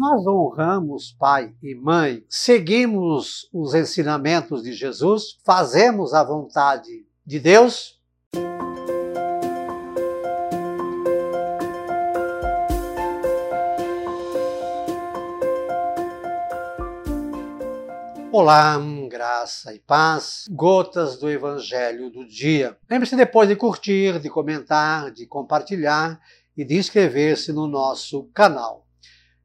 Nós 0.00 0.26
honramos 0.26 1.12
pai 1.12 1.52
e 1.62 1.74
mãe, 1.74 2.24
seguimos 2.26 3.46
os 3.52 3.74
ensinamentos 3.74 4.62
de 4.62 4.72
Jesus, 4.72 5.38
fazemos 5.44 6.14
a 6.14 6.24
vontade 6.24 7.04
de 7.26 7.38
Deus? 7.38 8.00
Olá, 18.32 18.80
graça 19.06 19.74
e 19.74 19.80
paz, 19.80 20.46
gotas 20.50 21.18
do 21.18 21.28
Evangelho 21.28 22.08
do 22.08 22.26
dia. 22.26 22.74
Lembre-se 22.90 23.16
depois 23.16 23.46
de 23.46 23.54
curtir, 23.54 24.18
de 24.18 24.30
comentar, 24.30 25.10
de 25.10 25.26
compartilhar 25.26 26.18
e 26.56 26.64
de 26.64 26.78
inscrever-se 26.78 27.52
no 27.52 27.66
nosso 27.66 28.30
canal. 28.32 28.86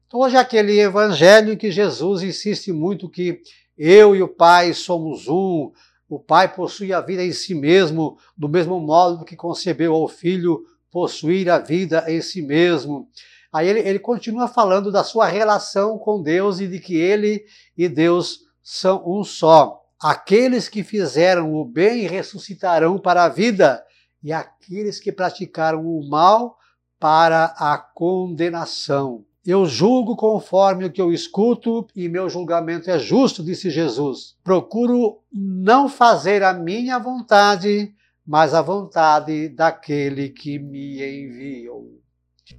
Então, 0.06 0.20
hoje 0.20 0.36
é 0.36 0.38
aquele 0.38 0.78
Evangelho 0.78 1.52
em 1.52 1.56
que 1.56 1.68
Jesus 1.68 2.22
insiste 2.22 2.72
muito 2.72 3.10
que 3.10 3.42
eu 3.76 4.14
e 4.14 4.22
o 4.22 4.28
Pai 4.28 4.72
somos 4.72 5.26
um, 5.26 5.72
o 6.08 6.20
Pai 6.20 6.54
possui 6.54 6.92
a 6.92 7.00
vida 7.00 7.24
em 7.24 7.32
si 7.32 7.56
mesmo, 7.56 8.16
do 8.36 8.48
mesmo 8.48 8.78
modo 8.78 9.24
que 9.24 9.34
concebeu 9.34 9.92
ao 9.94 10.06
Filho 10.06 10.64
possuir 10.92 11.50
a 11.50 11.58
vida 11.58 12.04
em 12.06 12.22
si 12.22 12.40
mesmo. 12.40 13.08
Aí 13.52 13.68
ele, 13.68 13.80
ele 13.80 13.98
continua 13.98 14.46
falando 14.46 14.92
da 14.92 15.02
sua 15.02 15.26
relação 15.26 15.98
com 15.98 16.22
Deus 16.22 16.60
e 16.60 16.68
de 16.68 16.78
que 16.78 16.94
ele 16.94 17.44
e 17.76 17.88
Deus 17.88 18.42
são 18.62 19.02
um 19.04 19.24
só. 19.24 19.82
Aqueles 20.00 20.68
que 20.68 20.84
fizeram 20.84 21.52
o 21.52 21.64
bem 21.64 22.06
ressuscitarão 22.06 22.96
para 22.96 23.24
a 23.24 23.28
vida, 23.28 23.84
e 24.22 24.32
aqueles 24.32 25.00
que 25.00 25.10
praticaram 25.10 25.84
o 25.84 26.08
mal 26.08 26.56
para 27.00 27.46
a 27.58 27.76
condenação. 27.76 29.25
Eu 29.46 29.64
julgo 29.64 30.16
conforme 30.16 30.86
o 30.86 30.90
que 30.90 31.00
eu 31.00 31.12
escuto 31.12 31.86
e 31.94 32.08
meu 32.08 32.28
julgamento 32.28 32.90
é 32.90 32.98
justo, 32.98 33.44
disse 33.44 33.70
Jesus. 33.70 34.34
Procuro 34.42 35.20
não 35.32 35.88
fazer 35.88 36.42
a 36.42 36.52
minha 36.52 36.98
vontade, 36.98 37.94
mas 38.26 38.54
a 38.54 38.60
vontade 38.60 39.48
daquele 39.48 40.30
que 40.30 40.58
me 40.58 40.96
enviou. 40.96 42.00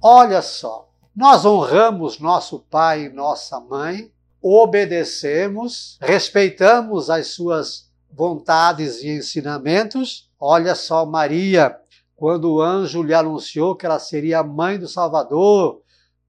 Olha 0.02 0.40
só, 0.40 0.88
nós 1.14 1.44
honramos 1.44 2.18
nosso 2.18 2.60
pai 2.60 3.04
e 3.04 3.12
nossa 3.12 3.60
mãe 3.60 4.10
obedecemos, 4.40 5.98
respeitamos 6.00 7.10
as 7.10 7.26
suas 7.28 7.90
vontades 8.10 9.02
e 9.02 9.10
ensinamentos. 9.10 10.30
Olha 10.40 10.74
só 10.74 11.04
Maria, 11.04 11.76
quando 12.16 12.50
o 12.50 12.62
anjo 12.62 13.02
lhe 13.02 13.12
anunciou 13.12 13.76
que 13.76 13.84
ela 13.84 13.98
seria 13.98 14.38
a 14.38 14.44
mãe 14.44 14.78
do 14.78 14.88
Salvador 14.88 15.82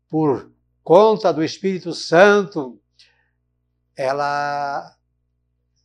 por 0.10 0.52
conta 0.84 1.32
do 1.32 1.44
Espírito 1.44 1.94
Santo, 1.94 2.82
ela 3.96 4.98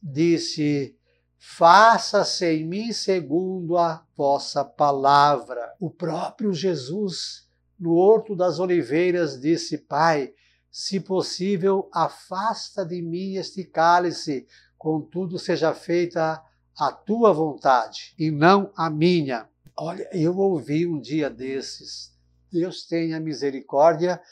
disse: 0.03 0.97
Faça-se 1.39 2.47
em 2.47 2.65
mim 2.65 2.93
segundo 2.93 3.77
a 3.77 4.03
vossa 4.17 4.65
palavra. 4.65 5.75
O 5.79 5.91
próprio 5.91 6.55
Jesus, 6.55 7.47
no 7.79 7.97
Horto 7.97 8.35
das 8.35 8.59
Oliveiras, 8.59 9.39
disse: 9.39 9.77
Pai, 9.77 10.33
se 10.71 10.99
possível, 10.99 11.89
afasta 11.93 12.85
de 12.85 13.03
mim 13.03 13.35
este 13.35 13.63
cálice, 13.63 14.47
contudo 14.79 15.39
seja 15.39 15.75
feita 15.75 16.43
a 16.77 16.91
tua 16.91 17.33
vontade 17.33 18.15
e 18.19 18.31
não 18.31 18.73
a 18.75 18.89
minha. 18.89 19.49
Olha, 19.77 20.09
eu 20.13 20.37
ouvi 20.39 20.87
um 20.87 21.01
dia 21.01 21.29
desses. 21.29 22.14
Deus 22.55 22.87
tenha 22.87 23.19
misericórdia 23.19 24.23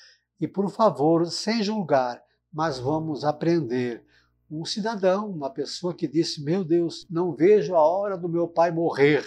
e, 0.40 0.46
por 0.46 0.70
favor, 0.70 1.26
sem 1.26 1.60
julgar, 1.60 2.22
mas 2.52 2.78
vamos 2.78 3.24
aprender. 3.24 4.04
Um 4.48 4.64
cidadão, 4.64 5.28
uma 5.28 5.50
pessoa 5.50 5.92
que 5.92 6.06
disse: 6.06 6.40
Meu 6.40 6.62
Deus, 6.62 7.04
não 7.10 7.32
vejo 7.32 7.74
a 7.74 7.80
hora 7.80 8.16
do 8.16 8.28
meu 8.28 8.46
pai 8.46 8.70
morrer. 8.70 9.26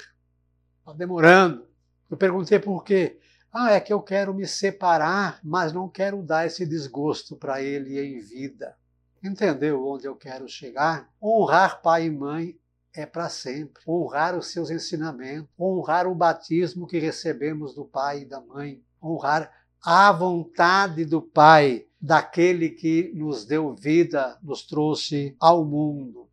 Está 0.79 0.93
demorando. 0.93 1.67
Eu 2.09 2.15
perguntei 2.15 2.57
por 2.57 2.85
quê. 2.85 3.19
Ah, 3.51 3.73
é 3.73 3.81
que 3.81 3.91
eu 3.91 4.01
quero 4.01 4.33
me 4.33 4.47
separar, 4.47 5.39
mas 5.43 5.73
não 5.73 5.89
quero 5.89 6.23
dar 6.23 6.45
esse 6.45 6.65
desgosto 6.65 7.35
para 7.35 7.61
ele 7.61 7.99
em 7.99 8.19
vida. 8.19 8.77
Entendeu 9.21 9.85
onde 9.85 10.05
eu 10.05 10.15
quero 10.15 10.47
chegar? 10.47 11.09
Honrar 11.21 11.81
pai 11.81 12.05
e 12.05 12.11
mãe 12.11 12.57
é 12.95 13.05
para 13.05 13.29
sempre. 13.29 13.83
Honrar 13.87 14.37
os 14.37 14.47
seus 14.47 14.69
ensinamentos, 14.69 15.49
honrar 15.59 16.07
o 16.07 16.15
batismo 16.15 16.87
que 16.87 16.97
recebemos 16.97 17.75
do 17.75 17.85
pai 17.85 18.21
e 18.21 18.25
da 18.25 18.39
mãe, 18.39 18.81
honrar 19.03 19.51
a 19.83 20.11
vontade 20.11 21.05
do 21.05 21.21
pai, 21.21 21.85
daquele 22.01 22.69
que 22.69 23.11
nos 23.13 23.45
deu 23.45 23.73
vida, 23.75 24.37
nos 24.41 24.63
trouxe 24.65 25.35
ao 25.39 25.63
mundo. 25.65 26.27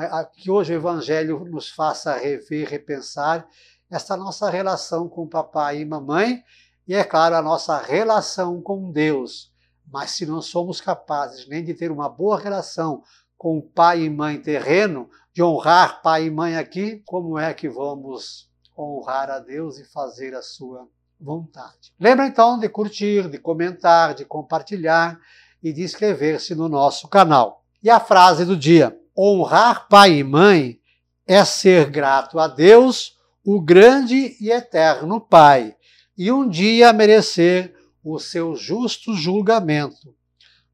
É, 0.00 0.24
que 0.24 0.50
hoje 0.50 0.72
o 0.72 0.76
Evangelho 0.76 1.44
nos 1.44 1.68
faça 1.68 2.16
rever, 2.16 2.68
repensar 2.68 3.46
essa 3.90 4.16
nossa 4.16 4.50
relação 4.50 5.08
com 5.08 5.28
papai 5.28 5.80
e 5.80 5.84
mamãe 5.84 6.42
e, 6.88 6.94
é 6.94 7.04
claro, 7.04 7.36
a 7.36 7.42
nossa 7.42 7.78
relação 7.78 8.60
com 8.60 8.90
Deus. 8.90 9.52
Mas 9.86 10.12
se 10.12 10.26
não 10.26 10.42
somos 10.42 10.80
capazes 10.80 11.46
nem 11.46 11.64
de 11.64 11.74
ter 11.74 11.92
uma 11.92 12.08
boa 12.08 12.38
relação 12.38 13.02
com 13.36 13.60
pai 13.60 14.02
e 14.02 14.10
mãe 14.10 14.40
terreno, 14.40 15.08
de 15.32 15.42
honrar 15.42 16.02
pai 16.02 16.26
e 16.26 16.30
mãe 16.30 16.56
aqui, 16.56 17.02
como 17.04 17.38
é 17.38 17.52
que 17.52 17.68
vamos 17.68 18.50
honrar 18.76 19.30
a 19.30 19.38
Deus 19.38 19.78
e 19.78 19.84
fazer 19.84 20.34
a 20.34 20.42
sua 20.42 20.88
vontade? 21.20 21.92
Lembra 21.98 22.26
então 22.26 22.58
de 22.58 22.68
curtir, 22.68 23.28
de 23.28 23.38
comentar, 23.38 24.14
de 24.14 24.24
compartilhar 24.24 25.18
e 25.62 25.72
de 25.72 25.82
inscrever-se 25.82 26.54
no 26.54 26.68
nosso 26.68 27.08
canal. 27.08 27.64
E 27.82 27.90
a 27.90 28.00
frase 28.00 28.44
do 28.44 28.56
dia: 28.56 28.98
honrar 29.16 29.88
pai 29.88 30.18
e 30.18 30.24
mãe 30.24 30.80
é 31.26 31.44
ser 31.44 31.90
grato 31.90 32.38
a 32.38 32.48
Deus, 32.48 33.16
o 33.44 33.60
grande 33.60 34.36
e 34.40 34.50
eterno 34.50 35.20
Pai 35.20 35.76
e 36.16 36.32
um 36.32 36.48
dia 36.48 36.92
merecer 36.92 37.74
o 38.02 38.18
seu 38.18 38.56
justo 38.56 39.14
julgamento, 39.14 40.14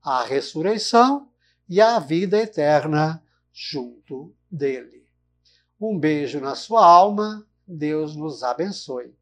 a 0.03 0.23
ressurreição 0.23 1.29
e 1.72 1.81
a 1.81 1.99
vida 1.99 2.37
eterna 2.37 3.25
junto 3.50 4.37
dele. 4.50 5.06
Um 5.81 5.99
beijo 5.99 6.38
na 6.38 6.55
sua 6.55 6.84
alma, 6.84 7.47
Deus 7.66 8.15
nos 8.15 8.43
abençoe. 8.43 9.16